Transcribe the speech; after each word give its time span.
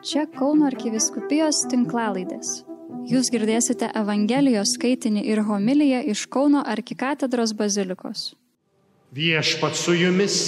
Čia 0.00 0.22
Kauno 0.32 0.64
arkiviskupijos 0.64 1.58
tinklalaidės. 1.68 2.62
Jūs 3.04 3.28
girdėsite 3.28 3.90
Evangelijos 4.00 4.72
skaitinį 4.78 5.26
ir 5.28 5.42
homiliją 5.44 5.98
iš 6.08 6.22
Kauno 6.32 6.62
arkikatedros 6.64 7.52
bazilikos. 7.52 8.30
Viešpat 9.12 9.76
su 9.76 9.92
jumis. 9.92 10.38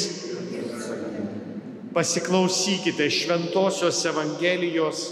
Pasiklausykite 1.93 3.11
Šventojios 3.13 4.01
Evangelijos 4.09 5.05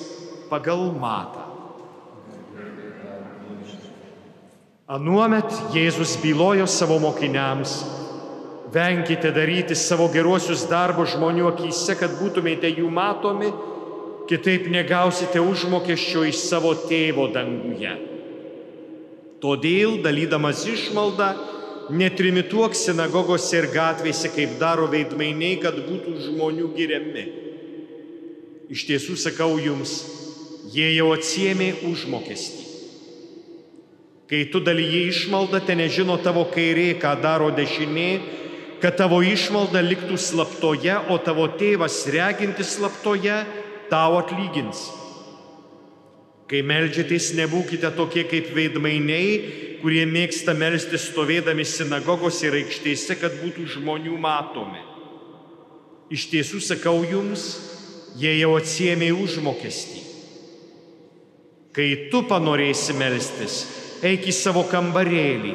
pagal 0.48 0.88
matą. 0.96 1.44
Anuomet 4.88 5.52
Jėzus 5.76 6.16
bylojo 6.22 6.64
savo 6.64 6.96
mokiniams, 6.98 7.82
venkite 8.72 9.34
daryti 9.36 9.76
savo 9.76 10.08
geruosius 10.08 10.64
darbus 10.70 11.12
žmonių 11.12 11.52
akise, 11.52 11.94
kad 12.00 12.16
būtumėte 12.16 12.72
jų 12.72 12.88
matomi, 12.88 13.52
kitaip 14.30 14.68
negausite 14.70 15.40
užmokesčio 15.42 16.22
iš 16.28 16.44
savo 16.46 16.70
tėvo 16.86 17.26
danguje. 17.34 17.90
Todėl, 19.42 19.96
dalydamas 20.04 20.62
išmaldą, 20.70 21.32
netrimituok 21.90 22.76
sinagogose 22.78 23.58
ir 23.58 23.70
gatvėse, 23.74 24.30
kaip 24.30 24.54
daro 24.60 24.86
veidmainiai, 24.92 25.58
kad 25.62 25.78
būtų 25.82 26.14
žmonių 26.28 26.70
giriami. 26.76 27.24
Iš 28.70 28.84
tiesų 28.86 29.16
sakau 29.18 29.56
jums, 29.58 29.96
jie 30.70 30.92
jau 30.94 31.08
atsiemė 31.16 31.72
užmokestį. 31.90 32.68
Kai 34.30 34.44
tu 34.52 34.60
dalyji 34.62 35.08
išmaldą, 35.10 35.58
te 35.66 35.74
nežino 35.74 36.14
tavo 36.22 36.44
kairė, 36.54 36.92
ką 37.02 37.16
daro 37.18 37.48
dešinė, 37.50 38.10
kad 38.78 38.94
tavo 39.00 39.18
išmalda 39.26 39.82
liktų 39.82 40.20
slaptoje, 40.20 40.94
o 41.10 41.18
tavo 41.18 41.48
tėvas 41.58 42.04
regintis 42.14 42.76
slaptoje 42.76 43.40
tau 43.90 44.18
atlygins. 44.20 44.88
Kai 46.50 46.64
melžiatės, 46.66 47.30
nebūkite 47.38 47.92
tokie 47.94 48.24
kaip 48.26 48.50
veidmainiai, 48.56 49.34
kurie 49.80 50.02
mėgsta 50.06 50.54
melstis 50.56 51.08
stovėdami 51.10 51.64
sinagogose 51.66 52.48
ir 52.48 52.58
aikštėse, 52.64 53.16
kad 53.20 53.36
būtų 53.42 53.68
žmonių 53.76 54.16
matomi. 54.20 54.82
Iš 56.10 56.26
tiesų 56.32 56.58
sakau 56.64 57.04
jums, 57.06 57.52
jie 58.18 58.32
jau 58.40 58.56
atsiemė 58.58 59.12
užmokestį. 59.14 60.02
Kai 61.70 61.88
tu 62.10 62.24
panorėsi 62.26 62.96
melstis, 62.98 63.60
eik 64.02 64.26
į 64.26 64.34
savo 64.34 64.64
kambarėlį 64.66 65.52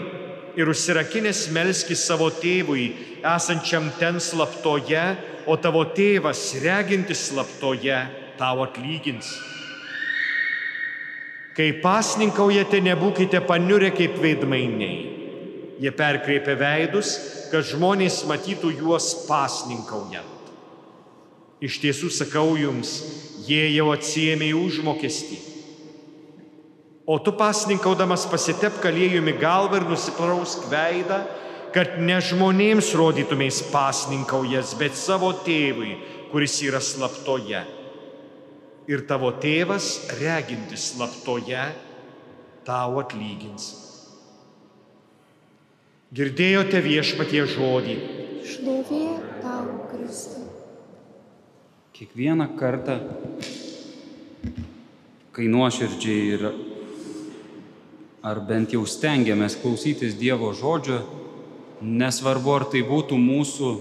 ir 0.55 0.69
užsirakinęs 0.71 1.49
melski 1.51 1.97
savo 1.99 2.29
tėvui, 2.31 2.93
esančiam 3.19 3.89
ten 3.99 4.21
slaptoje, 4.23 5.03
o 5.45 5.57
tavo 5.59 5.83
tėvas, 5.91 6.53
regintis 6.63 7.27
slaptoje, 7.29 7.99
tau 8.39 8.63
atlygins. 8.65 9.31
Kai 11.55 11.69
pasninkaujate, 11.79 12.81
nebūkite 12.83 13.39
paniurę 13.47 13.93
kaip 13.95 14.17
veidmainiai. 14.19 14.97
Jie 15.79 15.91
perkreipia 15.91 16.55
veidus, 16.59 17.15
kad 17.51 17.63
žmonės 17.67 18.23
matytų 18.27 18.73
juos 18.79 19.11
pasninkaujant. 19.27 20.51
Iš 21.63 21.79
tiesų 21.83 22.11
sakau 22.11 22.57
jums, 22.59 22.97
jie 23.47 23.63
jau 23.75 23.89
atsiemė 23.93 24.51
užmokestį. 24.59 25.39
O 27.07 27.19
tu 27.21 27.31
pasninkaudamas 27.37 28.25
pasitep 28.27 28.79
kalėjumi 28.83 29.35
galvą 29.39 29.79
ir 29.79 29.87
nusiprausk 29.87 30.65
veidą, 30.71 31.21
kad 31.75 31.99
ne 32.01 32.17
žmonėms 32.23 32.93
rodytumės 32.97 33.61
pasninkaujas, 33.71 34.73
bet 34.79 34.95
savo 34.97 35.31
tėvui, 35.45 35.95
kuris 36.31 36.55
yra 36.65 36.79
slaptoje. 36.81 37.61
Ir 38.85 39.01
tavo 39.09 39.31
tėvas, 39.41 39.87
regintis 40.19 40.91
slaptoje, 40.91 41.63
tau 42.67 42.99
atlygins. 43.01 43.71
Girdėjote 46.15 46.79
viešpatie 46.85 47.41
žodį. 47.49 47.95
Šlovė 48.45 49.05
tau, 49.41 49.65
Kristau. 49.89 50.45
Kiekvieną 51.95 52.45
kartą, 52.59 52.99
kai 55.33 55.47
nuoširdžiai 55.49 56.23
ir 56.35 56.45
ar 58.25 58.41
bent 58.45 58.75
jau 58.75 58.83
stengiamės 58.85 59.57
klausytis 59.61 60.13
Dievo 60.19 60.51
žodžio, 60.53 61.01
nesvarbu 61.81 62.53
ar 62.53 62.67
tai 62.69 62.83
būtų 62.85 63.17
mūsų 63.21 63.71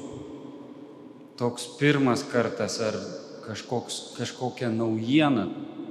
toks 1.40 1.68
pirmas 1.78 2.24
kartas 2.30 2.80
ar 2.80 2.98
kažkoks, 3.44 4.16
kažkokia 4.18 4.70
naujiena, 4.72 5.48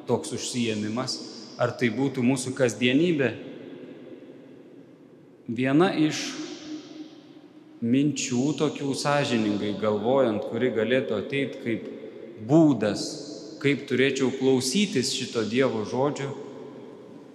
toks 0.07 0.33
užsijėmimas, 0.35 1.17
ar 1.61 1.73
tai 1.79 1.91
būtų 1.93 2.23
mūsų 2.25 2.53
kasdienybė, 2.57 3.29
viena 5.47 5.91
iš 5.95 6.23
minčių 7.83 8.53
tokių 8.59 8.93
sąžiningai 8.95 9.73
galvojant, 9.81 10.45
kuri 10.51 10.71
galėtų 10.75 11.17
ateiti 11.19 11.59
kaip 11.63 11.89
būdas, 12.47 13.03
kaip 13.63 13.83
turėčiau 13.89 14.31
klausytis 14.37 15.11
šito 15.15 15.43
Dievo 15.47 15.83
žodžio, 15.87 16.31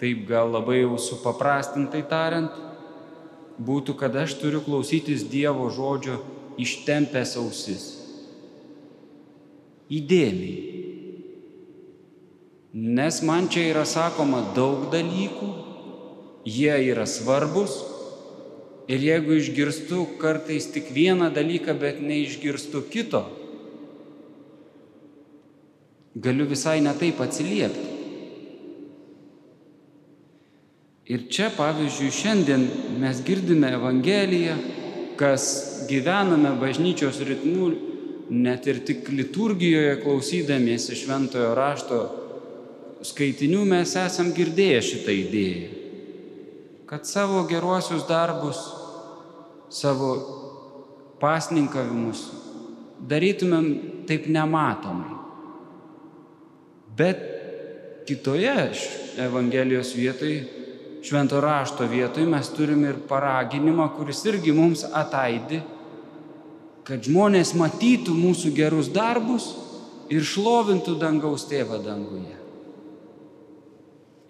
taip 0.00 0.25
gal 0.29 0.50
labai 0.53 0.83
jau 0.83 0.97
supaprastintai 1.00 2.03
tariant, 2.09 2.53
būtų, 3.59 3.97
kad 3.99 4.17
aš 4.17 4.39
turiu 4.41 4.62
klausytis 4.65 5.27
Dievo 5.29 5.69
žodžio 5.75 6.21
ištempęs 6.61 7.37
ausis. 7.41 7.98
Įdėmiai. 9.88 10.65
Nes 12.78 13.22
man 13.25 13.49
čia 13.49 13.71
yra 13.71 13.87
sakoma 13.88 14.43
daug 14.56 14.91
dalykų, 14.93 15.49
jie 16.44 16.75
yra 16.93 17.06
svarbus 17.09 17.78
ir 18.88 19.00
jeigu 19.04 19.38
išgirstu 19.41 20.04
kartais 20.21 20.69
tik 20.72 20.93
vieną 20.93 21.31
dalyką, 21.34 21.75
bet 21.81 22.00
neišgirstu 22.04 22.84
kito, 22.93 23.25
galiu 26.16 26.47
visai 26.49 26.81
netaip 26.84 27.20
atsiliepti. 27.25 27.97
Ir 31.09 31.25
čia, 31.32 31.49
pavyzdžiui, 31.56 32.12
šiandien 32.12 32.65
mes 33.00 33.20
girdime 33.25 33.70
Evangeliją, 33.72 34.59
kas 35.16 35.44
gyvename 35.88 36.53
bažnyčios 36.60 37.22
ritmų, 37.25 37.70
net 38.31 38.66
ir 38.69 38.81
tik 38.84 39.09
liturgijoje 39.12 39.99
klausydamiesi 40.03 40.97
šventojo 40.99 41.53
rašto 41.56 42.00
skaitinių 43.06 43.62
mes 43.69 43.94
esam 43.97 44.33
girdėję 44.37 44.81
šitą 44.84 45.15
idėją, 45.15 45.69
kad 46.91 47.06
savo 47.06 47.44
geruosius 47.49 48.05
darbus, 48.09 48.59
savo 49.71 50.11
pasninkavimus 51.22 52.25
darytumėm 53.09 53.69
taip 54.09 54.27
nematomai. 54.27 55.15
Bet 56.99 57.21
kitoje 58.09 58.55
Evangelijos 59.19 59.93
vietoje 59.94 60.47
švento 61.03 61.41
rašto 61.41 61.87
vietoj 61.87 62.27
mes 62.27 62.49
turime 62.55 62.91
ir 62.93 63.00
paraginimą, 63.09 63.88
kuris 63.97 64.25
irgi 64.27 64.53
mums 64.55 64.84
ataidi, 64.84 65.61
kad 66.88 67.04
žmonės 67.04 67.53
matytų 67.53 68.15
mūsų 68.16 68.54
gerus 68.56 68.88
darbus 68.88 69.50
ir 70.09 70.25
šlovintų 70.25 70.94
dangaus 70.97 71.44
tėvą 71.50 71.82
danguje. 71.84 72.32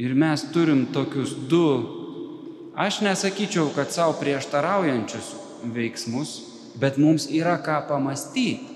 Ir 0.03 0.15
mes 0.19 0.43
turim 0.55 0.89
tokius 0.95 1.37
du, 1.51 1.69
aš 2.75 3.01
nesakyčiau, 3.07 3.71
kad 3.75 3.95
savo 3.95 4.17
prieštaraujančius 4.19 5.31
veiksmus, 5.75 6.35
bet 6.79 6.99
mums 6.99 7.29
yra 7.31 7.57
ką 7.63 7.81
pamastyti. 7.87 8.75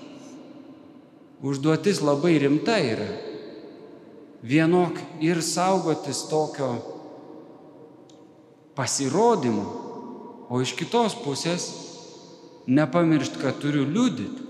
Užduotis 1.43 1.99
labai 1.99 2.37
rimta 2.39 2.77
yra. 2.79 3.09
Vienok 4.43 4.95
ir 5.23 5.43
saugotis 5.43 6.23
tokio 6.31 6.71
pasirodymų, 8.79 9.63
o 10.47 10.59
iš 10.63 10.71
kitos 10.79 11.15
pusės 11.19 11.82
nepamiršt, 12.67 13.39
kad 13.41 13.59
turiu 13.61 13.85
liudyti. 13.87 14.41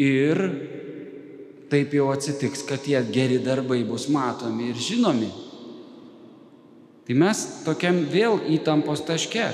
Ir 0.00 0.38
taip 1.70 1.92
jau 1.94 2.08
atsitiks, 2.10 2.64
kad 2.66 2.82
tie 2.82 2.98
geri 3.12 3.38
darbai 3.44 3.82
bus 3.86 4.08
matomi 4.10 4.70
ir 4.72 4.78
žinomi. 4.80 5.28
Tai 7.06 7.16
mes 7.20 7.42
tokiam 7.66 8.00
vėl 8.10 8.40
įtampos 8.56 9.04
taške 9.06 9.50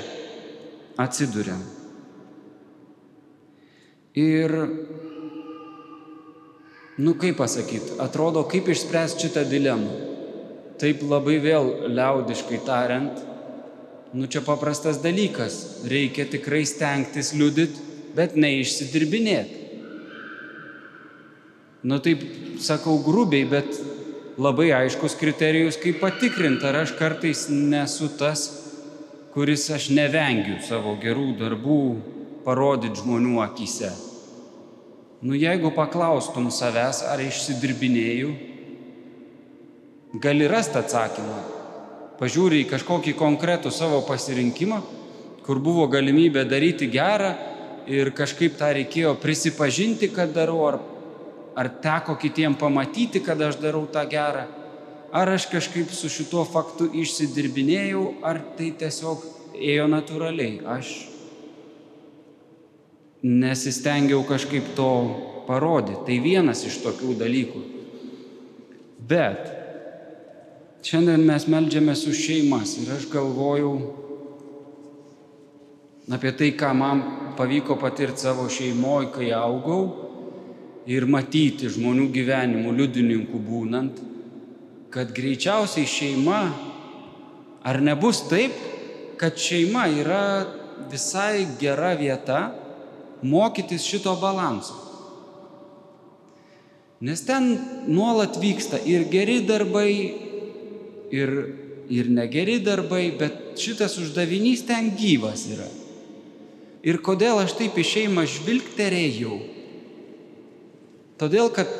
atsidūrėm. 1.03 1.62
Ir, 4.17 4.53
nu 6.97 7.12
kaip 7.20 7.37
pasakyti, 7.37 7.99
atrodo, 8.00 8.47
kaip 8.49 8.70
išspręsti 8.73 9.26
šitą 9.26 9.44
dilemą 9.50 10.06
taip 10.81 11.03
labai 11.08 11.38
vėl 11.41 11.70
liaudiškai 11.97 12.61
tariant, 12.67 13.20
nu 14.14 14.26
čia 14.31 14.43
paprastas 14.44 15.00
dalykas, 15.03 15.82
reikia 15.88 16.26
tikrai 16.31 16.64
stengtis 16.69 17.32
liudyti, 17.35 17.82
bet 18.17 18.37
neišsidirbinėti. 18.38 19.62
Nu 21.87 21.99
taip 22.03 22.23
sakau 22.62 22.99
grubiai, 23.05 23.47
bet 23.47 23.76
labai 24.38 24.73
aiškus 24.75 25.17
kriterijus, 25.20 25.79
kaip 25.81 26.00
patikrinti, 26.03 26.67
ar 26.67 26.82
aš 26.82 26.94
kartais 26.99 27.47
nesu 27.50 28.08
tas, 28.19 28.49
kuris 29.35 29.69
aš 29.70 29.91
nevengiu 29.94 30.58
savo 30.64 30.97
gerų 31.00 31.35
darbų 31.41 31.81
parodyti 32.47 33.03
žmonių 33.03 33.41
akise. 33.44 33.93
Nu 35.26 35.37
jeigu 35.37 35.73
paklaustum 35.76 36.49
savęs, 36.53 37.03
ar 37.08 37.20
išsidirbinėjau, 37.25 38.32
gali 40.23 40.49
rasti 40.49 40.81
atsakymą. 40.81 41.56
Pažiūrė 42.17 42.63
į 42.63 42.69
kažkokį 42.71 43.13
konkretų 43.19 43.71
savo 43.75 44.01
pasirinkimą, 44.07 44.79
kur 45.45 45.61
buvo 45.61 45.85
galimybė 45.93 46.47
daryti 46.49 46.89
gerą 46.89 47.35
ir 47.87 48.11
kažkaip 48.17 48.57
tą 48.57 48.71
reikėjo 48.79 49.13
prisipažinti, 49.21 50.09
kad 50.15 50.33
darau, 50.33 50.63
ar, 50.71 50.79
ar 51.55 51.69
teko 51.83 52.17
kitiem 52.21 52.57
pamatyti, 52.59 53.21
kad 53.21 53.43
aš 53.45 53.61
darau 53.61 53.85
tą 53.93 54.07
gerą, 54.09 54.47
ar 55.13 55.33
aš 55.35 55.49
kažkaip 55.53 55.93
su 55.93 56.09
šituo 56.13 56.47
faktu 56.49 56.89
išsidirbinėjau, 57.03 58.07
ar 58.25 58.41
tai 58.57 58.73
tiesiog 58.81 59.29
ėjo 59.57 59.87
natūraliai. 59.93 60.63
Aš 60.65 60.95
nesistengiau 63.27 64.25
kažkaip 64.25 64.73
to 64.77 64.91
parodyti. 65.47 66.01
Tai 66.09 66.19
vienas 66.25 66.65
iš 66.67 66.81
tokių 66.85 67.17
dalykų. 67.21 67.63
Bet 69.07 69.66
Šiandien 70.87 71.25
mes 71.27 71.49
melžiamės 71.50 72.05
už 72.06 72.19
šeimas 72.29 72.77
ir 72.79 72.93
aš 72.94 73.09
galvojau 73.11 73.73
apie 76.15 76.31
tai, 76.38 76.53
ką 76.55 76.69
man 76.79 77.00
pavyko 77.35 77.75
patirti 77.81 78.23
savo 78.23 78.44
šeimoje, 78.47 79.09
kai 79.17 79.33
augau 79.35 79.81
ir 80.87 81.09
matyti 81.11 81.67
žmonių 81.75 82.06
gyvenimų 82.15 82.75
liudininkų 82.77 83.41
būnant, 83.49 83.99
kad 84.94 85.11
greičiausiai 85.17 85.88
šeima, 85.91 86.38
ar 87.67 87.81
nebus 87.82 88.23
taip, 88.31 88.55
kad 89.19 89.35
šeima 89.35 89.89
yra 89.91 90.23
visai 90.93 91.49
gera 91.59 91.97
vieta 91.99 92.44
mokytis 93.27 93.89
šito 93.91 94.15
balanso. 94.23 94.79
Nes 97.03 97.27
ten 97.27 97.50
nuolat 97.91 98.39
vyksta 98.39 98.79
ir 98.87 99.11
geri 99.11 99.41
darbai, 99.50 100.25
ir, 101.14 101.32
ir 101.88 102.11
negeri 102.11 102.58
darbai, 102.64 103.11
bet 103.19 103.58
šitas 103.61 103.99
uždavinys 104.03 104.64
ten 104.69 104.93
gyvas 104.99 105.47
yra. 105.53 105.69
Ir 106.87 107.00
kodėl 107.03 107.41
aš 107.43 107.56
taip 107.58 107.79
į 107.79 107.85
šeimą 107.87 108.26
žvilgterėjau? 108.31 109.41
Todėl, 111.19 111.49
kad 111.50 111.70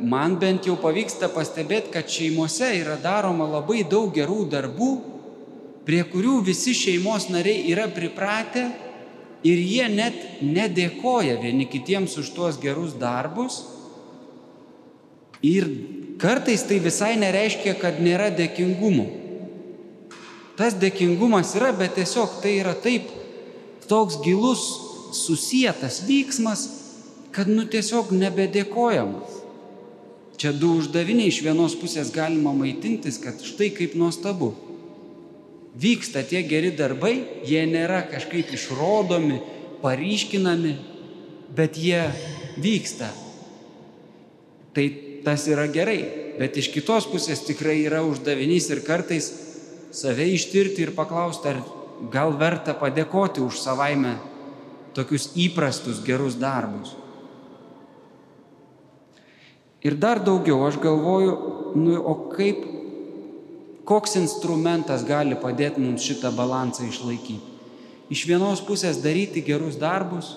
man 0.00 0.36
bent 0.38 0.68
jau 0.68 0.76
pavyksta 0.78 1.30
pastebėti, 1.32 1.90
kad 1.94 2.10
šeimose 2.10 2.68
yra 2.80 2.98
daroma 3.02 3.48
labai 3.48 3.82
daug 3.88 4.12
gerų 4.14 4.44
darbų, 4.52 4.90
prie 5.84 6.02
kurių 6.08 6.40
visi 6.44 6.74
šeimos 6.76 7.28
nariai 7.32 7.66
yra 7.72 7.88
pripratę 7.92 8.68
ir 9.44 9.60
jie 9.60 9.88
net 9.92 10.16
nedėkoja 10.40 11.36
vieni 11.42 11.66
kitiems 11.68 12.16
už 12.20 12.30
tuos 12.36 12.60
gerus 12.60 12.94
darbus. 13.00 13.60
Ir 15.44 15.68
Kartais 16.18 16.62
tai 16.62 16.78
visai 16.82 17.14
nereiškia, 17.18 17.74
kad 17.80 17.98
nėra 18.02 18.30
dėkingumo. 18.34 19.06
Tas 20.54 20.76
dėkingumas 20.78 21.56
yra, 21.58 21.72
bet 21.74 21.96
tiesiog 21.98 22.38
tai 22.42 22.58
yra 22.60 22.74
taip, 22.78 23.08
toks 23.90 24.20
gilus, 24.22 24.62
susijęs 25.14 26.04
vyksmas, 26.06 26.68
kad 27.34 27.50
nu 27.50 27.66
tiesiog 27.66 28.12
nebedėkojamas. 28.14 29.40
Čia 30.38 30.52
du 30.54 30.72
uždaviniai 30.78 31.30
iš 31.30 31.40
vienos 31.46 31.74
pusės 31.78 32.10
galima 32.14 32.52
maitintis, 32.54 33.18
kad 33.22 33.42
štai 33.42 33.70
kaip 33.74 33.94
nuostabu. 33.98 34.52
Vyksta 35.74 36.22
tie 36.26 36.44
geri 36.46 36.70
darbai, 36.74 37.16
jie 37.46 37.62
nėra 37.66 38.04
kažkaip 38.06 38.52
išrodomi, 38.54 39.40
paryškinami, 39.82 40.74
bet 41.54 41.78
jie 41.78 42.02
vyksta. 42.62 43.10
Tai 44.74 44.86
tas 45.24 45.46
yra 45.48 45.66
gerai, 45.72 46.00
bet 46.38 46.56
iš 46.60 46.70
kitos 46.74 47.08
pusės 47.10 47.44
tikrai 47.46 47.80
yra 47.86 48.02
uždavinys 48.04 48.68
ir 48.70 48.84
kartais 48.86 49.30
save 49.94 50.26
ištirti 50.34 50.84
ir 50.84 50.92
paklausti, 50.96 51.54
ar 51.54 51.62
gal 52.12 52.34
verta 52.38 52.74
padėkoti 52.76 53.42
už 53.44 53.60
savaime 53.62 54.18
tokius 54.94 55.30
įprastus 55.38 56.02
gerus 56.04 56.36
darbus. 56.38 56.94
Ir 59.84 59.98
dar 60.00 60.20
daugiau 60.24 60.62
aš 60.64 60.78
galvoju, 60.80 61.32
nu, 61.76 61.96
o 62.00 62.14
kaip, 62.32 62.62
koks 63.84 64.16
instrumentas 64.16 65.04
gali 65.04 65.36
padėti 65.36 65.82
mums 65.82 66.06
šitą 66.06 66.32
balansą 66.32 66.86
išlaikyti. 66.88 67.52
Iš 68.12 68.24
vienos 68.28 68.62
pusės 68.64 69.00
daryti 69.04 69.42
gerus 69.44 69.76
darbus 69.80 70.34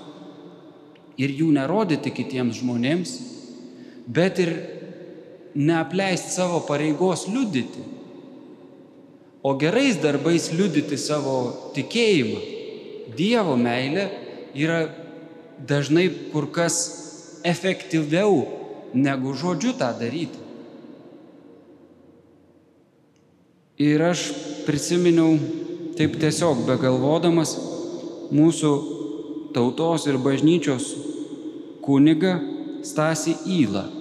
ir 1.20 1.32
jų 1.32 1.50
nerodyti 1.56 2.12
kitiems 2.16 2.60
žmonėms, 2.60 3.14
bet 4.08 4.40
ir 4.44 4.52
neapleisti 5.56 6.34
savo 6.36 6.60
pareigos 6.68 7.28
liudyti, 7.28 7.84
o 9.44 9.54
gerais 9.56 9.98
darbais 10.02 10.52
liudyti 10.52 10.98
savo 11.00 11.72
tikėjimą. 11.76 12.40
Dievo 13.18 13.56
meilė 13.58 14.08
yra 14.58 14.82
dažnai 15.70 16.10
kur 16.34 16.50
kas 16.52 16.76
efektyviau 17.48 18.44
negu 18.94 19.34
žodžiu 19.34 19.74
tą 19.80 19.94
daryti. 20.00 20.44
Ir 23.78 24.02
aš 24.02 24.24
prisiminiau 24.66 25.38
taip 25.98 26.18
tiesiog 26.22 26.66
begalvodamas 26.66 27.54
mūsų 28.34 28.72
tautos 29.54 30.08
ir 30.10 30.18
bažnyčios 30.22 30.90
kuniga 31.86 32.40
Stasi 32.86 33.36
Įlą. 33.46 33.97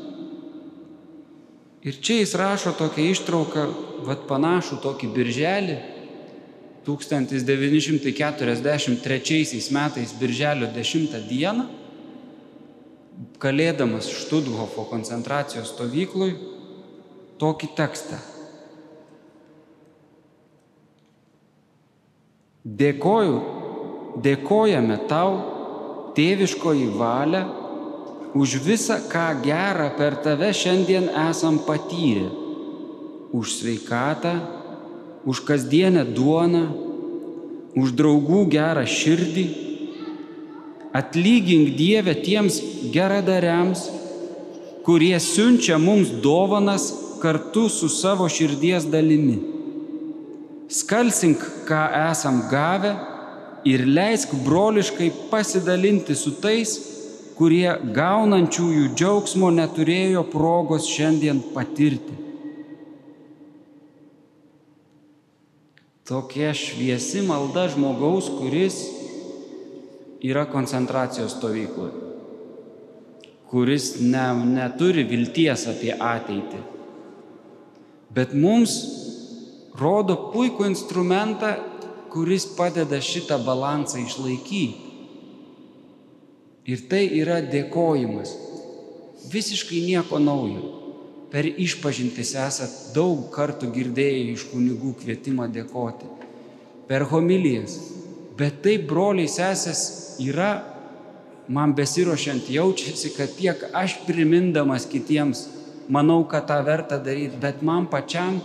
Ir 1.87 1.95
čia 2.03 2.17
jis 2.19 2.35
rašo 2.35 2.73
tokią 2.75 3.05
ištrauką, 3.13 3.65
vad 4.07 4.25
panašų 4.27 4.77
tokį 4.83 5.07
birželį, 5.15 5.77
1943 6.87 9.71
metais 9.75 10.13
birželio 10.19 10.67
10 10.75 11.15
dieną, 11.31 11.65
kalėdamas 13.43 14.07
Štutgofo 14.11 14.83
koncentracijos 14.91 15.69
stovyklui, 15.75 16.33
tokį 17.39 17.67
tekstą. 17.79 18.19
Dėkoju, 22.67 23.39
dėkojame 24.27 24.99
tau, 25.07 25.33
tėviškoji 26.19 26.87
valia, 26.99 27.47
už 28.37 28.61
visą, 28.61 29.01
ką 29.09 29.41
gerą 29.41 29.89
per 29.97 30.21
tave 30.21 30.53
šiandien 30.53 31.09
esam 31.29 31.57
patyrę. 31.65 32.29
Už 33.33 33.57
sveikatą, 33.59 34.35
už 35.25 35.41
kasdienę 35.49 36.05
duoną, 36.05 36.65
už 37.77 37.93
draugų 37.97 38.45
gerą 38.53 38.85
širdį. 38.85 39.47
Atlygink 40.97 41.75
Dievę 41.77 42.15
tiems 42.25 42.61
geradariams, 42.93 43.89
kurie 44.85 45.17
siunčia 45.21 45.77
mums 45.81 46.13
dovanas 46.25 46.93
kartu 47.21 47.67
su 47.69 47.89
savo 47.89 48.29
širdies 48.29 48.87
dalimi. 48.89 49.37
Skalsink, 50.73 51.41
ką 51.69 51.83
esam 52.11 52.47
gavę 52.51 52.95
ir 53.67 53.85
leisk 53.87 54.33
broliškai 54.47 55.11
pasidalinti 55.31 56.15
su 56.15 56.37
tais, 56.41 56.96
kurie 57.37 57.69
gaunančiųjų 57.97 58.93
džiaugsmo 58.97 59.51
neturėjo 59.53 60.23
progos 60.33 60.89
šiandien 60.89 61.43
patirti. 61.55 62.17
Tokia 66.07 66.53
šviesi 66.55 67.25
malda 67.27 67.67
žmogaus, 67.73 68.31
kuris 68.39 68.79
yra 70.23 70.47
koncentracijos 70.49 71.35
stovykloje, 71.35 72.05
kuris 73.51 73.97
ne, 74.01 74.29
neturi 74.55 75.05
vilties 75.11 75.67
apie 75.73 75.93
ateitį. 75.93 76.63
Bet 78.17 78.33
mums 78.39 78.79
rodo 79.77 80.17
puikų 80.33 80.71
instrumentą, 80.71 81.57
kuris 82.15 82.47
padeda 82.57 83.03
šitą 83.03 83.43
balansą 83.45 84.01
išlaikyti. 84.07 84.86
Ir 86.67 86.83
tai 86.91 87.05
yra 87.15 87.39
dėkojimas. 87.47 88.33
Visiškai 89.31 89.85
nieko 89.87 90.19
naujo. 90.19 90.73
Per 91.31 91.47
išpažintis 91.47 92.33
esat 92.39 92.73
daug 92.95 93.29
kartų 93.35 93.71
girdėję 93.75 94.33
iš 94.33 94.47
kunigų 94.51 94.97
kvietimą 95.03 95.47
dėkoti. 95.55 96.09
Per 96.91 97.07
homilijas. 97.11 97.77
Bet 98.39 98.61
tai, 98.65 98.77
broliai 98.83 99.31
sesės, 99.31 100.19
yra 100.23 100.51
man 101.49 101.75
besirošiant 101.79 102.51
jaučiasi, 102.51 103.13
kad 103.17 103.31
tiek 103.39 103.63
aš 103.73 104.01
primindamas 104.07 104.89
kitiems, 104.91 105.47
manau, 105.89 106.25
kad 106.29 106.49
tą 106.51 106.59
verta 106.67 106.99
daryti, 106.99 107.39
bet 107.41 107.63
man 107.63 107.87
pačiam 107.91 108.41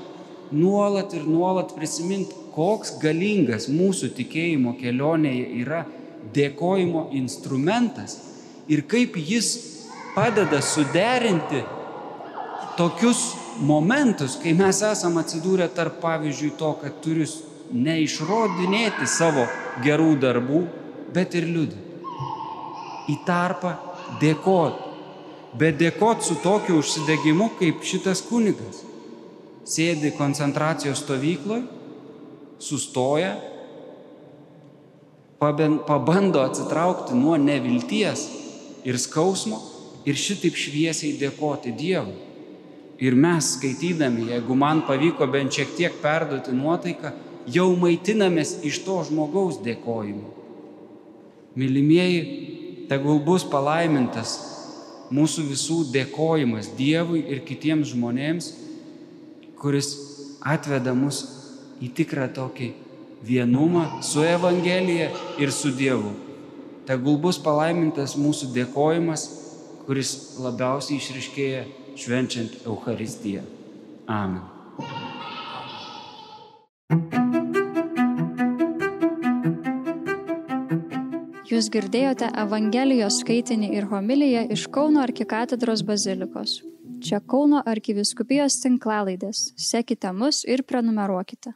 nuolat 0.51 1.15
ir 1.17 1.25
nuolat 1.25 1.73
prisiminti, 1.75 2.37
koks 2.53 2.99
galingas 3.01 3.67
mūsų 3.71 4.11
tikėjimo 4.17 4.75
kelionėje 4.79 5.49
yra 5.63 5.81
dėkojimo 6.35 7.09
instrumentas 7.17 8.17
ir 8.71 8.85
kaip 8.87 9.17
jis 9.17 9.53
padeda 10.15 10.61
suderinti 10.61 11.63
tokius 12.77 13.23
momentus, 13.61 14.37
kai 14.41 14.53
mes 14.57 14.81
esame 14.85 15.21
atsidūrę 15.21 15.67
tarp, 15.75 15.99
pavyzdžiui, 16.03 16.53
to, 16.59 16.71
kad 16.81 17.01
turiu 17.03 17.27
neišrodinėti 17.71 19.07
savo 19.07 19.45
gerų 19.83 20.15
darbų, 20.21 20.61
bet 21.15 21.35
ir 21.39 21.47
liūdėti. 21.49 21.89
Į 23.11 23.17
tarpą 23.27 23.75
dėkoti. 24.21 24.89
Bet 25.59 25.75
dėkoti 25.81 26.29
su 26.29 26.37
tokiu 26.43 26.77
užsidegimu, 26.79 27.49
kaip 27.59 27.83
šitas 27.83 28.21
kunigas. 28.23 28.85
Sėdi 29.67 30.13
koncentracijos 30.15 31.03
stovykloje, 31.03 31.65
sustoja, 32.61 33.33
pabando 35.41 36.41
atsitraukti 36.41 37.15
nuo 37.17 37.37
nevilties 37.37 38.27
ir 38.85 38.97
skausmo 39.01 39.57
ir 40.05 40.17
šitaip 40.17 40.53
šviesiai 40.53 41.15
dėkoti 41.17 41.73
Dievui. 41.77 42.19
Ir 43.01 43.15
mes 43.17 43.55
skaitydami, 43.55 44.27
jeigu 44.29 44.53
man 44.53 44.83
pavyko 44.85 45.25
bent 45.33 45.57
šiek 45.57 45.73
tiek 45.77 45.95
perduoti 46.03 46.53
nuotaiką, 46.53 47.13
jau 47.49 47.71
maitinamės 47.73 48.59
iš 48.69 48.83
to 48.85 48.99
žmogaus 49.07 49.57
dėkojimu. 49.65 50.29
Mylimieji, 51.57 52.21
tegul 52.91 53.17
bus 53.25 53.41
palaimintas 53.49 54.35
mūsų 55.09 55.47
visų 55.49 55.79
dėkojimas 55.95 56.69
Dievui 56.77 57.23
ir 57.33 57.41
kitiems 57.49 57.95
žmonėms, 57.95 58.53
kuris 59.57 59.89
atveda 60.45 60.93
mus 60.93 61.23
į 61.81 61.89
tikrą 61.97 62.29
tokį 62.37 62.69
vienumą 63.23 64.01
su 64.01 64.23
Evangelija 64.23 65.09
ir 65.39 65.51
su 65.51 65.71
Dievu. 65.71 66.11
Tegul 66.85 67.19
bus 67.21 67.37
palaimintas 67.39 68.17
mūsų 68.17 68.49
dėkojimas, 68.55 69.27
kuris 69.85 70.15
labiausiai 70.41 70.97
išriškėja 70.97 71.63
švenčiant 71.95 72.65
Euharistiją. 72.65 73.45
Amen. 74.07 74.41
Jūs 81.51 81.67
girdėjote 81.67 82.29
Evangelijos 82.41 83.19
skaitinį 83.21 83.73
ir 83.75 83.87
homiliją 83.91 84.45
iš 84.55 84.69
Kauno 84.71 85.01
arkikatedros 85.03 85.83
bazilikos. 85.83 86.61
Čia 87.03 87.19
Kauno 87.19 87.59
arkiviskupijos 87.67 88.61
tinklalaidės. 88.63 89.51
Sekite 89.59 90.13
mus 90.15 90.45
ir 90.47 90.63
prenumeruokite. 90.63 91.51